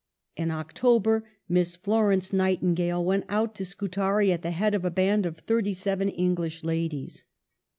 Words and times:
In 0.35 0.49
October, 0.49 1.29
Miss 1.47 1.75
Florence 1.75 2.33
Nightin 2.33 2.73
gale 2.73 3.05
went 3.05 3.23
out 3.29 3.53
to 3.53 3.63
Scutari 3.65 4.31
at 4.33 4.41
the 4.41 4.49
head 4.49 4.73
of 4.73 4.83
a 4.83 4.89
band 4.89 5.27
of 5.27 5.37
thirty 5.37 5.73
seven 5.75 6.09
English 6.09 6.63
ladies. 6.63 7.25